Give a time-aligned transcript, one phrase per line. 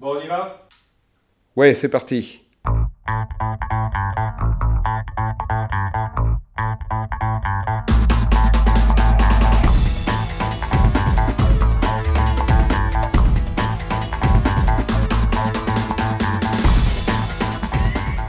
[0.00, 0.66] Bon, on y va?
[1.56, 2.40] Ouais, c'est parti.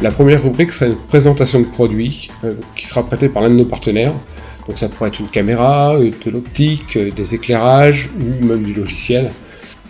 [0.02, 3.56] La première rubrique sera une présentation de produit euh, qui sera prêtée par l'un de
[3.56, 4.14] nos partenaires.
[4.68, 8.74] Donc ça pourrait être une caméra, euh, de l'optique, euh, des éclairages ou même du
[8.74, 9.32] logiciel.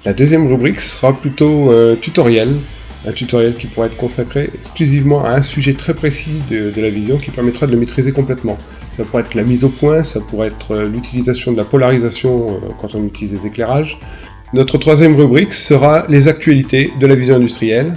[0.04, 2.50] La deuxième rubrique sera plutôt un tutoriel,
[3.08, 7.18] un tutoriel qui pourrait être consacré exclusivement à un sujet très précis de, la vision
[7.18, 8.58] qui permettra de le maîtriser complètement.
[8.90, 12.96] Ça pourrait être la mise au point, ça pourrait être l'utilisation de la polarisation quand
[12.96, 14.00] on utilise les éclairages.
[14.54, 17.96] Notre troisième rubrique sera les actualités de la vision industrielle.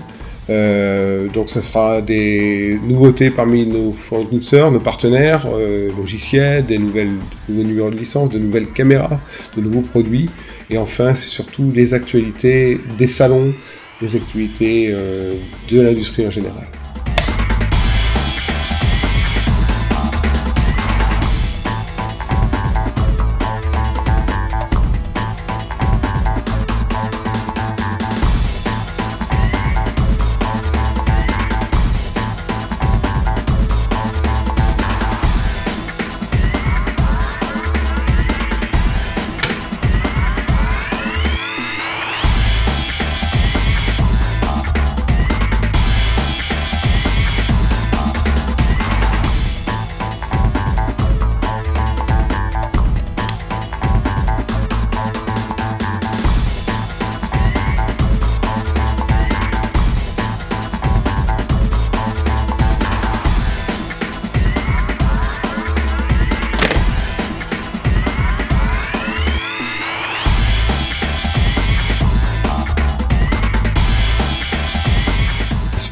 [0.51, 7.13] Euh, donc ça sera des nouveautés parmi nos fournisseurs, nos partenaires, euh, logiciels, des nouvelles,
[7.49, 9.19] nouveaux numéros de licence, de nouvelles caméras,
[9.57, 10.29] de nouveaux produits.
[10.71, 13.55] Et enfin, c'est surtout les actualités des salons,
[14.03, 15.35] les actualités euh,
[15.71, 16.65] de l'industrie en général.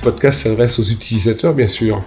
[0.02, 2.02] Podcast s'adresse aux utilisateurs, bien sûr.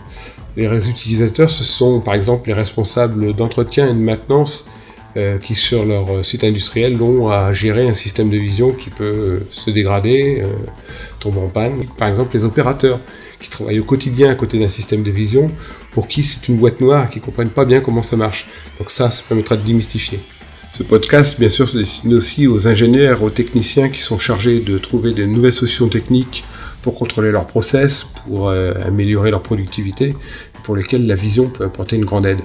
[0.58, 4.70] Les utilisateurs, ce sont par exemple les responsables d'entretien et de maintenance
[5.16, 9.04] euh, qui, sur leur site industriel, ont à gérer un système de vision qui peut
[9.06, 10.48] euh, se dégrader, euh,
[11.22, 11.86] tomber en panne.
[11.98, 13.00] Par exemple, les opérateurs
[13.40, 15.50] qui travaillent au quotidien à côté d'un système de vision,
[15.92, 18.48] pour qui c'est une boîte noire et qui ne comprennent pas bien comment ça marche.
[18.78, 20.20] Donc ça, ça permettra de démystifier.
[20.74, 24.78] Ce podcast, bien sûr, se destine aussi aux ingénieurs, aux techniciens qui sont chargés de
[24.78, 26.44] trouver de nouvelles solutions techniques
[26.86, 30.16] pour contrôler leur process, pour euh, améliorer leur productivité,
[30.64, 32.42] pour lesquels la vision peut apporter une grande aide.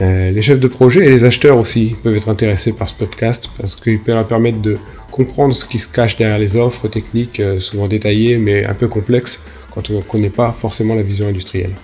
[0.00, 3.50] Euh, les chefs de projet et les acheteurs aussi peuvent être intéressés par ce podcast
[3.58, 4.78] parce qu'il peut leur permettre de
[5.10, 8.86] comprendre ce qui se cache derrière les offres techniques euh, souvent détaillées mais un peu
[8.86, 11.74] complexes quand on ne connaît pas forcément la vision industrielle.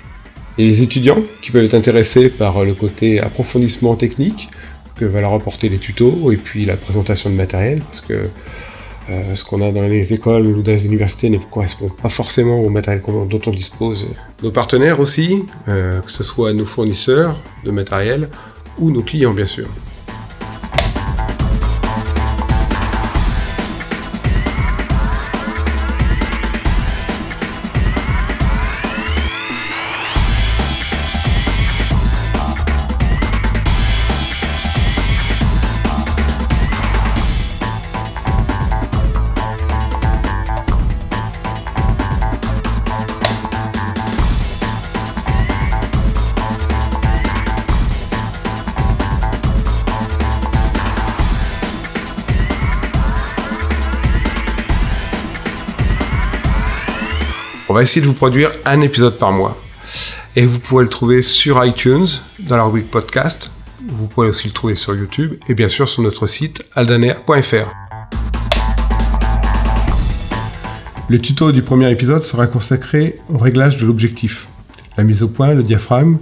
[0.57, 4.51] Et les étudiants qui peuvent être intéressés par le côté approfondissement technique
[4.95, 8.29] que va leur apporter les tutos et puis la présentation de matériel parce que
[9.11, 12.61] euh, ce qu'on a dans les écoles ou dans les universités ne correspond pas forcément
[12.61, 14.07] au matériel dont on dispose.
[14.43, 18.29] Nos partenaires aussi, euh, que ce soit nos fournisseurs de matériel
[18.79, 19.69] ou nos clients bien sûr.
[57.75, 59.61] On va essayer de vous produire un épisode par mois.
[60.37, 62.07] Et vous pourrez le trouver sur iTunes,
[62.39, 63.51] dans la rubrique podcast.
[63.89, 67.75] Vous pourrez aussi le trouver sur YouTube et bien sûr sur notre site aldaner.fr.
[71.09, 74.47] Le tuto du premier épisode sera consacré au réglage de l'objectif,
[74.97, 76.19] la mise au point, le diaphragme,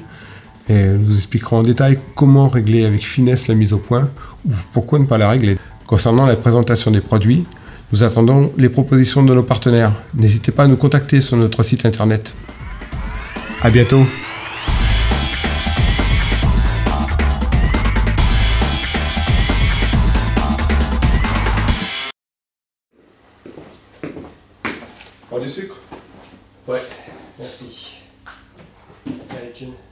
[0.70, 4.08] et nous expliquerons en détail comment régler avec finesse la mise au point
[4.46, 5.58] ou pourquoi ne pas la régler.
[5.86, 7.44] Concernant la présentation des produits,
[7.92, 9.93] nous attendons les propositions de nos partenaires.
[10.14, 12.32] N'hésitez pas à nous contacter sur notre site internet.
[13.61, 14.05] À bientôt.
[25.28, 25.76] Prends du sucre?
[26.67, 26.81] Ouais,
[27.38, 27.99] merci.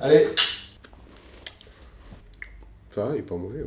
[0.00, 0.26] Allez,
[2.94, 3.64] Ça va, il est pas mauvais.